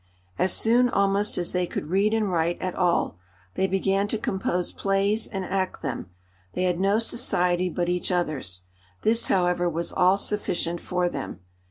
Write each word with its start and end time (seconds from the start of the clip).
As 0.39 0.51
soon 0.51 0.89
almost 0.89 1.37
as 1.37 1.51
they 1.51 1.67
could 1.67 1.91
read 1.91 2.11
and 2.11 2.31
write 2.31 2.59
at 2.59 2.73
all, 2.73 3.19
they 3.53 3.67
began 3.67 4.07
to 4.07 4.17
compose 4.17 4.71
plays 4.71 5.27
and 5.27 5.45
act 5.45 5.83
them; 5.83 6.09
they 6.53 6.63
had 6.63 6.79
no 6.79 6.97
society 6.97 7.69
but 7.69 7.87
each 7.87 8.11
other's; 8.11 8.63
this, 9.03 9.25
however, 9.27 9.69
was 9.69 9.93
all 9.93 10.17
sufficient 10.17 10.81
for 10.81 11.07
them. 11.07 11.41